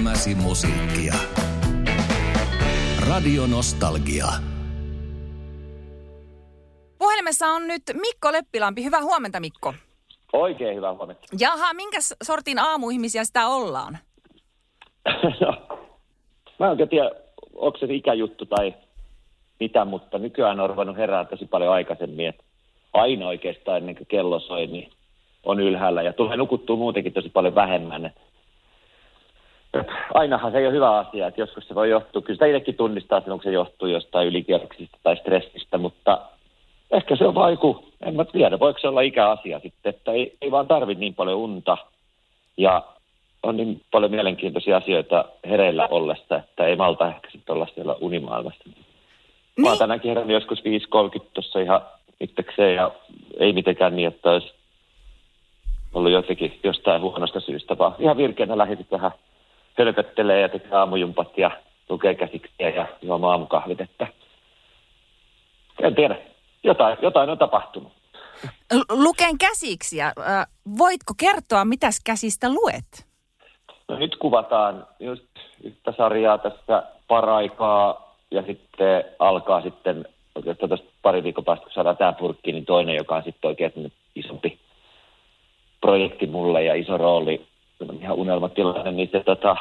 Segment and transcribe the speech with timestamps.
[0.00, 1.14] Elämäsi musiikkia.
[3.10, 4.26] Radio Nostalgia.
[6.98, 8.84] Puhelimessa on nyt Mikko Leppilampi.
[8.84, 9.74] Hyvää huomenta, Mikko.
[10.32, 11.22] Oikein hyvää huomenta.
[11.40, 13.98] Jaha, minkä sortin aamuihmisiä sitä ollaan?
[15.40, 15.78] no,
[16.58, 17.10] mä en tiedä,
[17.54, 18.74] onko se ikäjuttu tai
[19.60, 22.28] mitä, mutta nykyään on ruvennut herää tosi paljon aikaisemmin.
[22.28, 22.44] Että
[22.92, 24.90] aina oikeastaan ennen kuin kello soi, niin
[25.42, 28.06] on ylhäällä ja tulee nukuttua muutenkin tosi paljon vähemmän.
[28.06, 28.29] Et, et
[30.14, 33.18] ainahan se ei ole hyvä asia, että joskus se voi johtua, kyllä sitä itsekin tunnistaa,
[33.18, 36.20] että onko se johtuu jostain ylikierroksista tai stressistä, mutta
[36.90, 40.50] ehkä se on vaiku, en mä tiedä, voiko se olla ikäasia sitten, että ei, ei
[40.50, 41.76] vaan tarvitse niin paljon unta
[42.56, 42.82] ja
[43.42, 48.64] on niin paljon mielenkiintoisia asioita hereillä ollessa, että ei malta ehkä sitten olla siellä unimaailmassa.
[48.66, 48.84] Niin.
[49.58, 51.80] Mä oon tänäänkin herännyt joskus 5.30 tuossa ihan
[52.20, 52.90] itsekseen ja
[53.38, 54.52] ei mitenkään niin, että olisi
[55.94, 59.10] ollut jotenkin jostain huonosta syystä, vaan ihan virkeänä lähdin vähän
[59.78, 61.50] hölköttelee ja tekee aamujumpat ja
[61.88, 64.06] lukee käsiksiä ja juomaan aamukahvit, että
[65.82, 66.16] en tiedä,
[66.62, 67.92] jotain, jotain on tapahtunut.
[68.88, 70.12] Luken käsiksiä.
[70.78, 73.06] Voitko kertoa, mitäs käsistä luet?
[73.88, 75.24] No nyt kuvataan just
[75.62, 80.04] yhtä sarjaa tässä paraikaa ja sitten alkaa sitten
[80.34, 83.92] oikeastaan tuosta pari viikon päästä, kun saadaan tämä purkki, niin toinen, joka on sitten oikein
[84.14, 84.58] isompi
[85.80, 87.46] projekti mulle ja iso rooli,
[88.00, 89.56] ihan unelmatilanne, niin se, tota,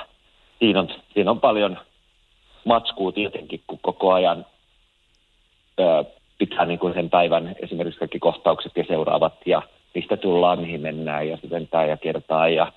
[0.60, 1.78] siinä, on, siinä on paljon
[2.66, 4.46] matskua tietenkin, kun koko ajan
[5.80, 6.06] ö,
[6.38, 9.62] pitää niin kuin sen päivän esimerkiksi kaikki kohtaukset ja seuraavat ja
[9.96, 12.72] mistä tullaan, mihin mennään ja sitten ja kertaa ja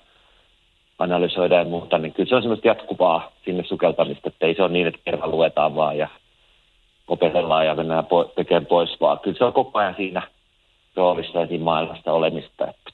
[0.99, 4.71] analysoida ja muuta, niin kyllä se on semmoista jatkuvaa sinne sukeltamista, että ei se ole
[4.71, 6.07] niin, että kerran luetaan vaan ja
[7.07, 10.21] opetellaan ja mennään po- tekemään pois, vaan kyllä se on koko ajan siinä
[10.95, 12.67] roolissa ja siinä maailmasta olemista.
[12.67, 12.91] Että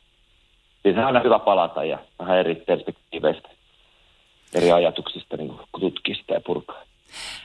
[0.83, 3.49] siinä on aina hyvä palata ja vähän eri perspektiiveistä,
[4.53, 6.81] eri ajatuksista niin tutkia sitä ja purkaa.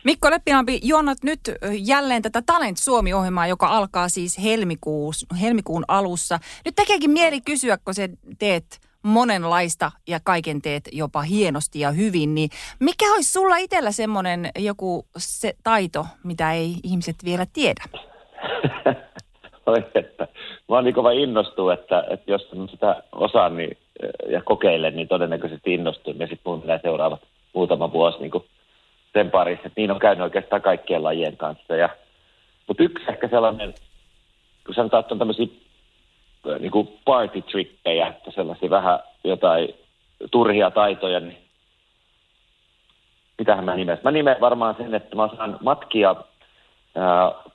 [0.05, 1.41] Mikko Leppilampi, juonnat nyt
[1.79, 6.39] jälleen tätä Talent Suomi-ohjelmaa, joka alkaa siis helmikuus, helmikuun alussa.
[6.65, 8.09] Nyt tekeekin mieli kysyä, kun se
[8.39, 12.51] teet monenlaista ja kaiken teet jopa hienosti ja hyvin, niin
[12.81, 17.85] mikä olisi sulla itsellä semmoinen joku se taito, mitä ei ihmiset vielä tiedä?
[19.67, 20.29] Oi, että
[20.69, 23.77] mä oon niin kova innostuu, että, että jos sitä osaan niin,
[24.29, 27.21] ja kokeilen, niin todennäköisesti innostun ja sitten mun seuraavat
[27.53, 28.45] muutama vuosi niin
[29.13, 29.67] sen parissa.
[29.67, 31.77] Että niin on käynyt oikeastaan kaikkien lajien kanssa.
[31.77, 31.89] Ja,
[32.67, 33.75] mutta yksi ehkä sellainen,
[34.67, 35.47] kun sanotaan, että on tämmöisiä
[36.59, 39.75] niin kuin party trippejä, että sellaisia vähän jotain
[40.31, 41.39] turhia taitoja, niin
[43.39, 43.99] mitähän mä nimen?
[44.05, 46.17] Mä nimen varmaan sen, että mä saan matkia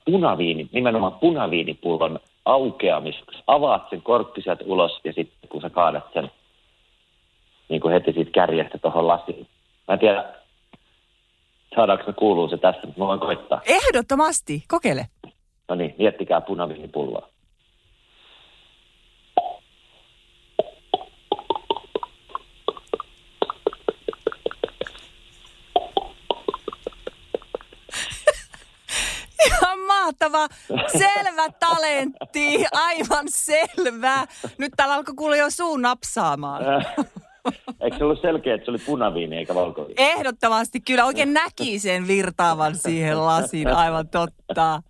[0.04, 3.32] punaviini, nimenomaan punaviinipullon aukeamista.
[3.46, 6.30] Avaat sen korkki sieltä ulos ja sitten kun sä kaadat sen
[7.68, 9.46] niin kuin heti siitä kärjestä tuohon lasiin.
[9.88, 10.24] Mä en tiedä,
[11.74, 13.60] saadaanko me kuuluu se tässä, mutta mä voin koittaa.
[13.66, 15.06] Ehdottomasti, kokeile.
[15.68, 17.28] No niin, miettikää punaviinipulloa.
[30.20, 30.48] Mahtava,
[30.98, 34.26] selvä talentti, aivan selvä.
[34.58, 36.62] Nyt täällä alkoi kuulla jo suu napsaamaan.
[37.80, 39.94] Eikö se ollut selkeä, että se oli punaviini eikä valkoviini?
[39.96, 44.82] Ehdottomasti, kyllä oikein näki sen virtaavan siihen lasiin, aivan totta.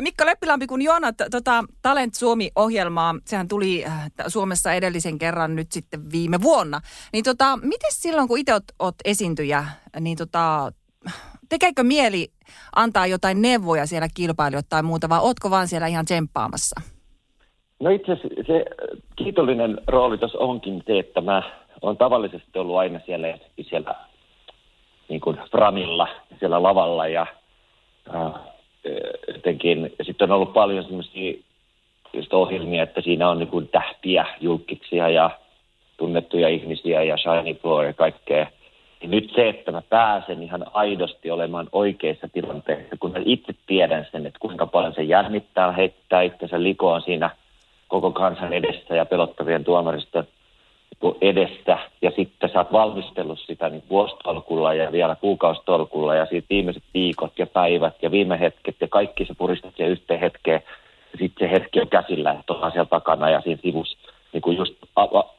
[0.00, 6.12] Mikko Leppilampi, kun Joona tota, Talent Suomi-ohjelmaa, sehän tuli äh, Suomessa edellisen kerran nyt sitten
[6.12, 6.80] viime vuonna.
[7.12, 9.66] Niin tota, miten silloin, kun itse oot, oot esiintyjä,
[10.00, 10.72] niin tota,
[11.48, 12.28] tekeekö mieli
[12.76, 16.80] antaa jotain neuvoja siellä kilpailijoille tai muuta, vai ootko vaan siellä ihan tsemppaamassa?
[17.80, 18.64] No itse asiassa se
[19.16, 21.42] kiitollinen rooli tuossa onkin se, että mä
[21.82, 23.94] oon tavallisesti ollut aina siellä, siellä
[25.08, 26.08] niin kuin framilla,
[26.38, 27.26] siellä lavalla ja
[28.14, 28.32] äh,
[29.34, 31.34] jotenkin, sitten on ollut paljon semmoisia
[32.32, 35.30] ohjelmia, että siinä on niin kuin tähtiä, julkiksia ja
[35.96, 38.46] tunnettuja ihmisiä ja shiny floor ja kaikkea.
[39.02, 44.06] Ja nyt se, että mä pääsen ihan aidosti olemaan oikeissa tilanteissa, kun mä itse tiedän
[44.12, 47.30] sen, että kuinka paljon se jännittää, heittää itsensä likoon siinä
[47.88, 50.24] koko kansan edessä ja pelottavien tuomarista
[51.20, 51.78] edessä.
[52.02, 57.38] Ja sitten sä oot valmistellut sitä niin vuostolkulla ja vielä kuukaustolkulla ja siitä viimeiset viikot
[57.38, 60.62] ja päivät ja viime hetket ja kaikki se puristat siihen yhteen hetkeen.
[61.12, 63.98] Ja sitten se hetki on käsillä, että ollaan siellä takana ja siinä sivussa
[64.32, 64.74] niin kuin just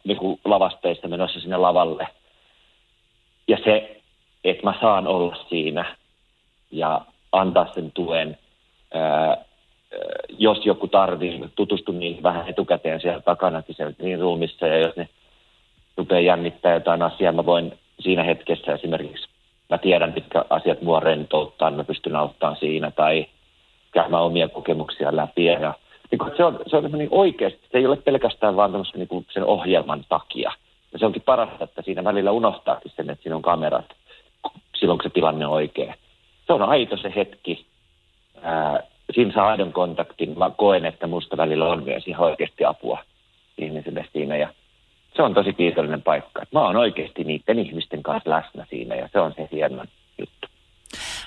[0.04, 2.07] niin kuin lavasteista menossa sinne lavalle–
[3.47, 4.01] ja se,
[4.44, 5.95] että mä saan olla siinä
[6.71, 7.01] ja
[7.31, 8.38] antaa sen tuen,
[8.94, 9.38] ää,
[10.38, 15.09] jos joku tarvii, tutustu niin vähän etukäteen siellä takanakin siellä niin ruumissa ja jos ne
[15.97, 19.27] rupeaa jännittää jotain asiaa, mä voin siinä hetkessä esimerkiksi
[19.69, 23.25] mä tiedän, mitkä asiat mua rentouttaa, mä pystyn auttamaan siinä tai
[23.91, 25.45] käymään omia kokemuksia läpi.
[25.45, 25.73] Ja,
[26.11, 29.25] niin kuin, se on, se on niin oikeasti, se ei ole pelkästään vaan niin kuin
[29.29, 30.51] sen ohjelman takia.
[30.97, 33.85] Ja se onkin parasta, että siinä välillä unohtaakin sen, että siinä on kamerat
[34.75, 35.94] silloin, kun se tilanne on oikea.
[36.47, 37.65] Se on aito se hetki.
[38.41, 38.83] Ää,
[39.15, 40.38] siinä saa aidon kontaktin.
[40.38, 43.03] Mä koen, että musta välillä on myös ihan oikeasti apua
[43.57, 44.38] ihmisille siinä.
[44.38, 44.49] Ja
[45.15, 46.41] se on tosi kiitollinen paikka.
[46.51, 49.85] Mä oon oikeasti niiden ihmisten kanssa läsnä siinä ja se on se hieno.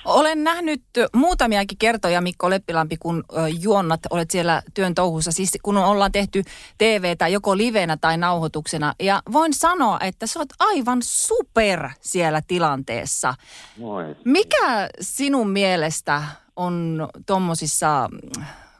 [0.05, 0.81] Olen nähnyt
[1.15, 3.23] muutamiakin kertoja, Mikko Leppilampi, kun
[3.61, 6.43] juonnat, olet siellä työn touhussa, siis kun ollaan tehty
[6.77, 8.93] TVtä joko livenä tai nauhoituksena.
[8.99, 13.33] Ja voin sanoa, että sä oot aivan super siellä tilanteessa.
[13.77, 14.15] Moi.
[14.25, 16.23] Mikä sinun mielestä
[16.55, 18.09] on tuommoisissa,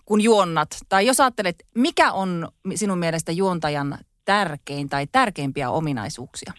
[0.06, 6.54] kun juonnat, tai jos ajattelet, mikä on sinun mielestä juontajan tärkein tai tärkeimpiä ominaisuuksia?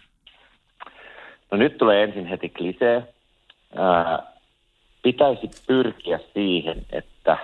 [1.50, 3.14] No nyt tulee ensin heti klisee.
[3.76, 4.31] Ää,
[5.02, 7.38] pitäisi pyrkiä siihen, että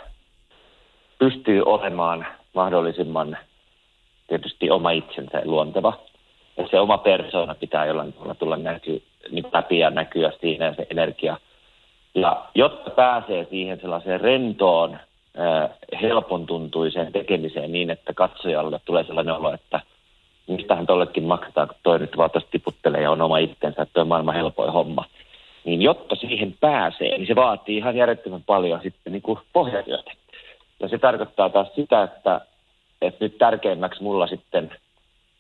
[1.19, 3.37] pystyy olemaan mahdollisimman
[4.29, 5.99] tietysti oma itsensä luonteva.
[6.57, 10.75] Ja se oma persoona pitää jollain tavalla tulla näky, niin läpi ja näkyä siinä ja
[10.75, 11.37] se energia.
[12.15, 14.99] Ja jotta pääsee siihen sellaiseen rentoon,
[16.03, 19.81] helpon tuntuiseen tekemiseen niin, että katsojalle tulee sellainen olo, että
[20.47, 24.09] mistähän tollekin maksetaan, kun toi nyt vaan tiputtelee ja on oma itsensä, että toi on
[24.09, 25.05] maailman helpoin homma–
[25.69, 30.11] niin jotta siihen pääsee, niin se vaatii ihan järjettömän paljon sitten niin kuin pohjatyötä.
[30.81, 32.41] Ja se tarkoittaa taas sitä, että,
[33.03, 34.71] että nyt tärkeimmäksi mulla sitten,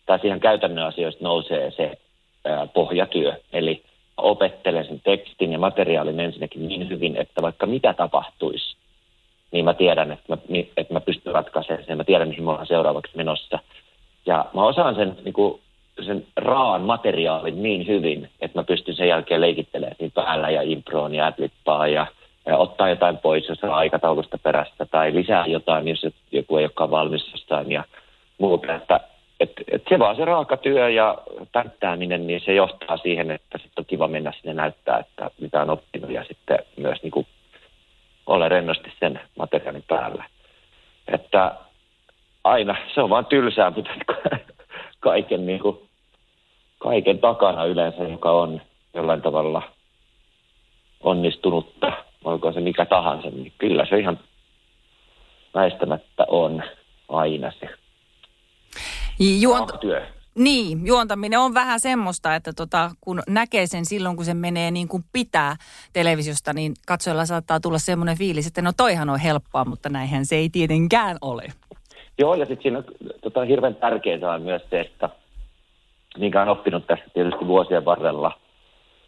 [0.06, 1.98] tai siihen käytännön asioista nousee se
[2.44, 3.32] ää, pohjatyö.
[3.52, 3.82] Eli
[4.16, 8.76] opettelen sen tekstin ja materiaalin ensinnäkin niin hyvin, että vaikka mitä tapahtuisi,
[9.52, 10.36] niin mä tiedän, että mä,
[10.76, 11.96] että mä pystyn ratkaisemaan sen.
[11.96, 13.58] Mä tiedän, mihin mä olen seuraavaksi menossa.
[14.26, 15.60] Ja mä osaan sen niin kuin,
[16.02, 21.14] sen raan materiaalin niin hyvin, että mä pystyn sen jälkeen leikittelemään niin päällä ja improon
[21.14, 22.06] ja adlippaa ja,
[22.46, 26.90] ja ottaa jotain pois, jos on aikataulusta perässä tai lisää jotain, jos joku ei olekaan
[26.90, 27.84] valmis jostain ja
[28.38, 28.74] muuta.
[28.74, 29.00] Että,
[29.40, 31.18] et, et se vaan se raaka työ ja
[31.52, 35.70] tänttääminen, niin se johtaa siihen, että sitten on kiva mennä sinne näyttää, että mitä on
[35.70, 37.26] oppinut ja sitten myös niin
[38.26, 40.24] olla rennosti sen materiaalin päällä.
[41.12, 41.54] Että
[42.44, 43.90] aina, se on vaan tylsää, mutta
[45.00, 45.88] kaiken niin kuin
[46.88, 48.61] kaiken takana yleensä, joka on
[48.94, 49.62] jollain tavalla
[51.00, 51.93] onnistunutta,
[52.25, 54.19] olkoon se mikä tahansa, niin kyllä se ihan
[55.55, 56.62] väistämättä on
[57.08, 57.69] aina se
[59.20, 60.06] Juont- työ.
[60.35, 64.88] Niin, juontaminen on vähän semmoista, että tota, kun näkee sen silloin, kun se menee niin
[64.88, 65.56] kuin pitää
[65.93, 70.37] televisiosta, niin katsojalla saattaa tulla semmoinen fiilis, että no toihan on helppoa, mutta näinhän se
[70.37, 71.46] ei tietenkään ole.
[72.19, 72.82] Joo, ja sitten siinä
[73.23, 75.11] tota, hirveän tärkeää on myös se, että–
[76.19, 78.32] minkä on oppinut tässä tietysti vuosien varrella.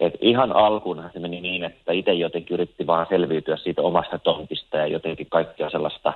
[0.00, 4.76] Et ihan alkuunhan se meni niin, että itse jotenkin yritti vaan selviytyä siitä omasta tontista
[4.76, 6.12] ja jotenkin kaikkea sellaista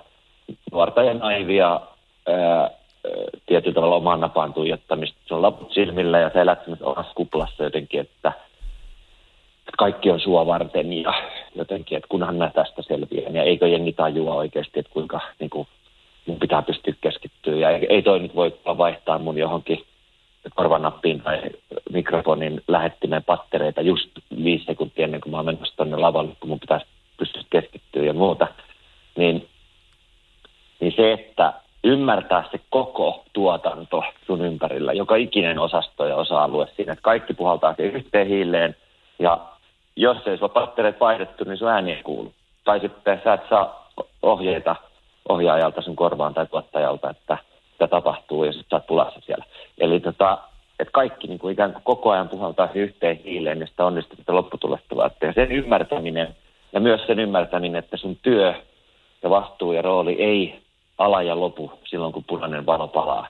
[0.72, 1.80] nuorta ja naivia
[2.28, 2.70] ää,
[3.46, 5.18] tietyllä tavalla oman napaan tuijottamista.
[5.26, 8.32] Se on laput silmillä ja sä elät omassa kuplassa jotenkin, että,
[9.58, 11.14] että kaikki on sua varten ja
[11.54, 15.68] jotenkin, että kunhan mä tästä selviän ja eikö jengi tajua oikeasti, että kuinka niin kuin,
[16.26, 19.84] mun pitää pystyä keskittyä ja ei, ei toi nyt voi vaihtaa mun johonkin
[20.54, 21.40] korvanappiin tai
[21.92, 24.10] mikrofonin lähettimeen pattereita just
[24.44, 26.86] viisi sekuntia ennen kuin mä oon menossa tuonne lavalle, kun mun pitäisi
[27.16, 28.46] pystyä keskittyä ja muuta.
[29.16, 29.48] Niin,
[30.80, 31.52] niin se, että
[31.84, 37.74] ymmärtää se koko tuotanto sun ympärillä, joka ikinen osasto ja osa-alue siinä, että kaikki puhaltaa
[37.74, 38.76] siihen yhteen hiileen
[39.18, 39.38] ja
[39.96, 42.32] jos ei sulla pattereet vaihdettu, niin sun ääni ei kuulu.
[42.64, 43.90] Tai sitten sä et saa
[44.22, 44.76] ohjeita
[45.28, 47.38] ohjaajalta sun korvaan tai tuottajalta, että–
[47.84, 49.44] mitä tapahtuu ja sitten sä oot pulassa siellä.
[49.78, 50.38] Eli tota,
[50.80, 55.10] että kaikki niin kuin ikään kuin koko ajan puhaltaa yhteen hiileen ja sitä onnistumista lopputulosta
[55.20, 56.36] Ja sen ymmärtäminen
[56.72, 58.54] ja myös sen ymmärtäminen, että sun työ
[59.22, 60.62] ja vastuu ja rooli ei
[60.98, 63.28] ala ja lopu silloin, kun punainen valo palaa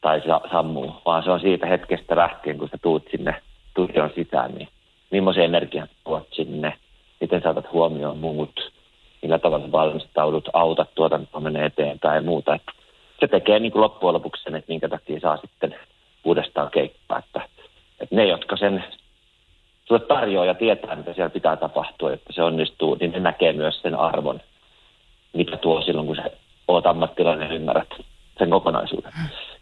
[0.00, 0.22] tai
[0.52, 3.34] sammuu, vaan se on siitä hetkestä lähtien, kun sä tuut sinne
[3.70, 4.68] studion sisään, niin
[5.10, 6.72] millaisen energian tuot sinne,
[7.20, 8.72] miten saatat huomioon muut,
[9.22, 12.54] millä tavalla valmistaudut, autat tuotantoa menee eteenpäin ja muuta.
[12.54, 12.72] Että
[13.22, 15.74] se tekee niin kuin loppujen lopuksi sen, että minkä takia saa sitten
[16.24, 17.18] uudestaan keikkaa.
[17.18, 17.40] Että,
[18.00, 18.84] että ne, jotka sen
[19.88, 23.82] sulle tarjoaa ja tietää, mitä siellä pitää tapahtua, että se onnistuu, niin ne näkee myös
[23.82, 24.40] sen arvon,
[25.32, 26.38] mitä tuo silloin, kun se
[26.68, 27.88] oot ammattilainen ja ymmärrät
[28.38, 29.12] sen kokonaisuuden.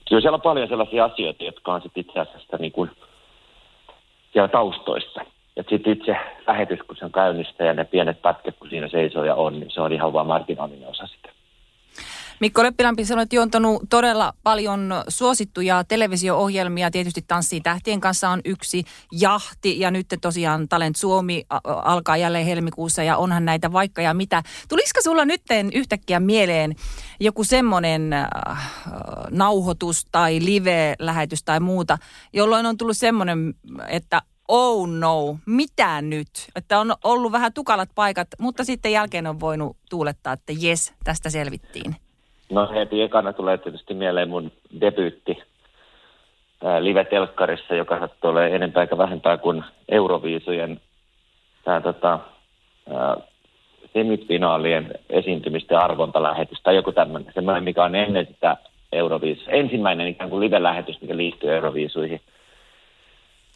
[0.08, 2.90] Kyllä siellä on paljon sellaisia asioita, jotka on sitten itse asiassa niin kuin
[4.32, 5.20] siellä taustoissa.
[5.56, 9.24] Ja sitten itse lähetys, kun se on käynnistä ja ne pienet pätkät, kun siinä seisoo
[9.24, 11.19] ja on, niin se on ihan vain marginaalinen osa sitä.
[12.40, 16.90] Mikko Leppilampi, sä olet juontanut todella paljon suosittuja televisio-ohjelmia.
[16.90, 23.02] Tietysti Tanssii tähtien kanssa on yksi jahti ja nyt tosiaan Talent Suomi alkaa jälleen helmikuussa
[23.02, 24.42] ja onhan näitä vaikka ja mitä.
[24.68, 25.42] Tulisiko sulla nyt
[25.74, 26.74] yhtäkkiä mieleen
[27.20, 28.28] joku semmoinen äh,
[29.30, 31.98] nauhoitus tai live-lähetys tai muuta,
[32.32, 33.54] jolloin on tullut semmoinen,
[33.88, 36.30] että oh no, mitä nyt?
[36.56, 41.30] Että on ollut vähän tukalat paikat, mutta sitten jälkeen on voinut tuulettaa, että jes, tästä
[41.30, 41.96] selvittiin.
[42.50, 45.42] No heti ekana tulee tietysti mieleen mun debyytti
[46.80, 50.80] live-telkkarissa, joka olemaan enempää eikä vähempää kuin Euroviisujen
[51.64, 52.18] tämä tota,
[53.92, 58.56] semifinaalien esiintymistä ja arvontalähetys tai joku tämmöinen, semmoinen, mikä on ennen sitä
[58.92, 59.52] Euroviisua.
[59.52, 62.20] Ensimmäinen ikään kuin live-lähetys, mikä liittyy Euroviisuihin.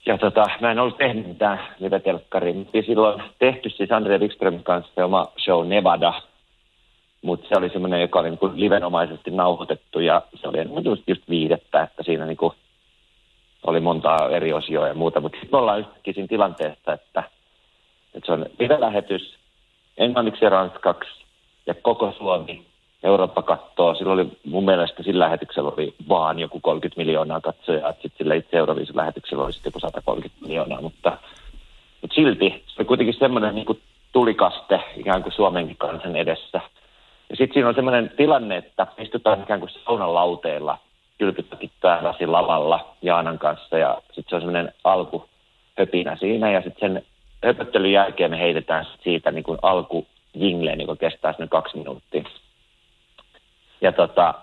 [0.06, 2.54] Ja tota, mä en ollut tehnyt mitään live-telkkaria.
[2.86, 6.14] Silloin tehty siis Andrea Wikströmin kanssa se oma show Nevada,
[7.24, 11.82] mutta se oli semmoinen, joka oli niin livenomaisesti nauhoitettu ja se oli just, just viidettä,
[11.82, 12.38] että siinä niin
[13.66, 15.20] oli monta eri osioa ja muuta.
[15.20, 17.22] Mutta sitten me ollaan yhtäkkiä siinä tilanteessa, että,
[18.14, 19.34] että se on live-lähetys
[19.98, 21.24] englanniksi ja ranskaksi
[21.66, 22.64] ja koko Suomi
[23.02, 23.94] Eurooppa katsoo.
[23.94, 28.56] Silloin oli mun mielestä sillä lähetyksellä oli vaan joku 30 miljoonaa katsojaa, sitten sillä itse
[28.56, 31.18] Euroviisun lähetyksellä oli sitten joku 130 miljoonaa, mutta,
[32.02, 33.80] mutta silti se oli kuitenkin semmoinen niin kuin
[34.12, 36.60] tulikaste ikään kuin Suomenkin kansan edessä.
[37.30, 40.78] Ja sitten siinä on semmoinen tilanne, että istutaan ikään kuin saunan lauteilla
[41.18, 45.28] kylpytäkin täällä lavalla Jaanan kanssa ja sitten se on semmoinen alku
[45.78, 47.06] höpinä siinä ja sitten sen
[47.44, 52.24] höpöttelyn jälkeen me heitetään siitä niin kuin alku jingleen, joka kestää sinne kaksi minuuttia.
[53.80, 54.34] Ja tota,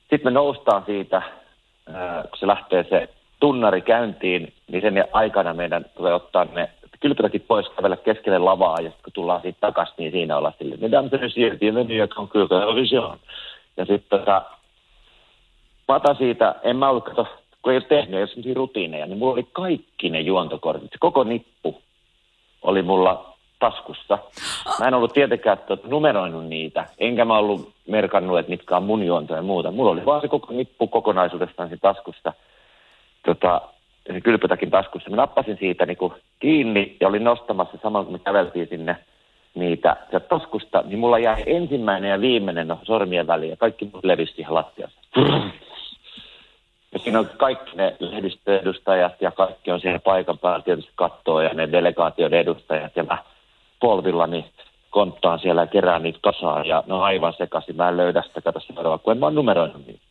[0.00, 1.22] sitten me noustaan siitä,
[2.30, 3.08] kun se lähtee se
[3.40, 8.90] tunnari käyntiin, niin sen aikana meidän tulee ottaa ne kylpytäkit pois, kävellä keskelle lavaa, ja
[8.90, 12.74] sitten kun tullaan siitä takaisin, niin siinä ollaan silleen, mesdames et messieurs, bienvenue on kyllä
[12.74, 13.18] vision.
[13.76, 14.42] Ja sitten tota,
[15.88, 17.26] mä otan siitä, en mä ollut, kato,
[17.62, 21.24] kun ei ole tehnyt, ei ole rutiineja, niin mulla oli kaikki ne juontokortit, se koko
[21.24, 21.82] nippu
[22.62, 24.18] oli mulla taskussa.
[24.80, 29.06] Mä en ollut tietenkään tuota, numeroinut niitä, enkä mä ollut merkannut, että mitkä on mun
[29.06, 29.70] juontoja ja muuta.
[29.70, 32.32] Mulla oli vaan se koko nippu kokonaisuudestaan siinä taskussa,
[33.26, 33.75] tota, se
[34.22, 35.10] kylpytäkin taskussa.
[35.10, 38.96] Mä nappasin siitä niin kuin kiinni ja olin nostamassa samalla, kun me käveltiin sinne
[39.54, 44.04] niitä sieltä taskusta, niin mulla jäi ensimmäinen ja viimeinen no, sormien väliin ja kaikki muut
[44.04, 45.00] levisi siihen lattiassa.
[46.92, 51.54] Ja siinä on kaikki ne lehdistöedustajat ja kaikki on siellä paikan päällä tietysti kattoo ja
[51.54, 53.18] ne delegaatioiden edustajat ja mä
[53.80, 54.44] polvillani
[54.90, 57.76] konttaan siellä ja kerään niitä kasaan ja ne on aivan sekaisin.
[57.76, 58.60] Mä en löydä sitä kato
[59.02, 60.05] kun en mä oon numeroinut niitä.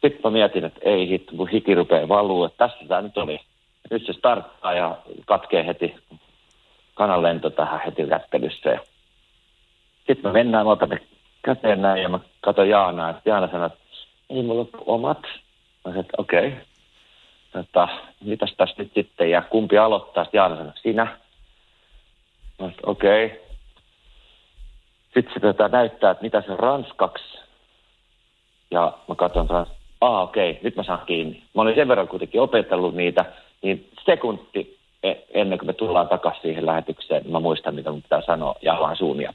[0.00, 3.40] Sitten mä mietin, että ei hitto, kun hiki rupeaa valuu, että tässä tämä nyt oli.
[3.90, 5.94] Nyt se starttaa ja katkee heti
[6.94, 8.70] kananlento tähän heti kättelyssä.
[8.70, 8.80] Ja
[9.96, 11.00] sitten me mennään, mä otan ne
[11.42, 13.78] käteen näin ja mä katson Jaanaa, että Jaana sanoo, että
[14.30, 15.22] ei mulla ole omat.
[15.22, 15.30] Mä
[15.84, 16.48] sanoin, että okei.
[16.48, 16.60] Okay.
[17.52, 17.88] Tota,
[18.24, 20.24] mitäs tässä nyt sitten ja kumpi aloittaa?
[20.24, 21.18] Sitten Jaana sanoi, sinä.
[22.58, 23.26] Mä okei.
[23.26, 23.38] Okay.
[25.14, 27.38] Sitten se tota, näyttää, että mitä se on ranskaksi.
[28.70, 29.68] Ja mä katson taas,
[30.00, 31.42] aa okei, okay, nyt mä saan kiinni.
[31.54, 33.24] Mä olin sen verran kuitenkin opetellut niitä,
[33.62, 38.02] niin sekunti e, ennen kuin me tullaan takaisin siihen lähetykseen, niin mä muistan, mitä mun
[38.02, 39.34] pitää sanoa, ja avaan suun ja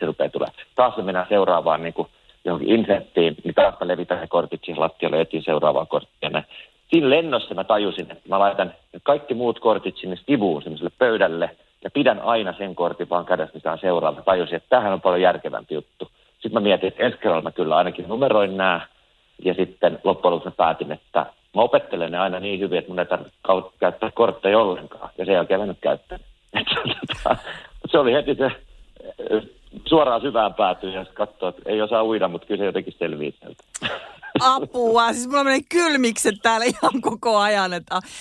[0.00, 0.58] se rupeaa tulemaan.
[0.74, 2.08] Taas me mennään seuraavaan niin kuin
[2.44, 6.42] johonkin inserttiin, niin taas mä levitän ne kortit siihen lattialle etin seuraavaa korttia.
[6.90, 11.50] Siinä lennossa mä tajusin, että mä laitan kaikki muut kortit sinne sivuun semmoiselle pöydälle–
[11.86, 14.22] ja pidän aina sen kortin vaan kädessä, mikä on seuraava.
[14.22, 16.10] Tajusin, että tämähän on paljon järkevämpi juttu.
[16.32, 18.80] Sitten mä mietin, että ensi kerralla mä kyllä ainakin numeroin nämä.
[19.46, 23.06] Ja sitten loppujen lopuksi päätin, että mä opettelen ne aina niin hyvin, että mun ei
[23.06, 23.38] tarvitse
[23.80, 25.10] käyttää kortteja ollenkaan.
[25.18, 26.26] Ja sen jälkeen mä nyt käyttänyt.
[27.90, 28.50] se oli heti se
[29.84, 33.64] suoraan syvään päätyy ja katsoo, että ei osaa uida, mutta kyllä se jotenkin selviää sieltä.
[34.40, 37.70] Apua, siis mulla menee kylmikset täällä ihan koko ajan.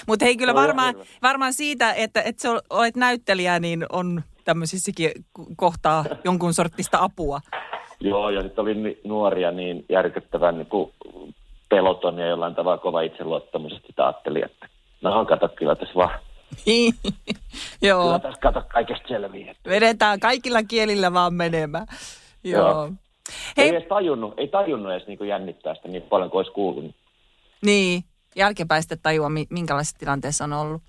[0.08, 5.12] Mutta hei kyllä no, varmaan, varmaan siitä, että, että sä olet näyttelijä, niin on tämmöisissäkin
[5.56, 7.40] kohtaa jonkun sortista apua.
[8.00, 10.94] Joo, ja sitten oli nuoria niin järkyttävän niin kuin
[11.70, 14.68] peloton ja jollain tavalla kova itseluottamus, että ajattelin, että
[15.02, 16.20] no kato kyllä tässä vaan
[17.82, 18.04] Joo.
[18.04, 19.56] Kyllä tässä kato kaikesta selviä.
[19.70, 21.88] Vedetään kaikilla kielillä vaan menemään.
[22.44, 22.70] Joo.
[22.70, 22.92] Joo.
[23.58, 23.66] Hei.
[23.66, 26.96] Ei edes tajunnut, ei tajunnut edes niin jännittää sitä niin paljon kuin olisi kuulunut.
[27.66, 28.04] Niin,
[28.36, 30.82] jälkeenpäin tajua, minkälaisessa tilanteessa on ollut.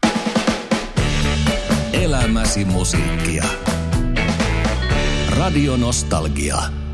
[2.04, 3.44] Elämäsi musiikkia.
[5.38, 6.86] Radio Nostalgia.